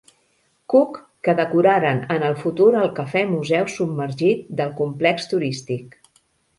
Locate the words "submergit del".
3.77-4.77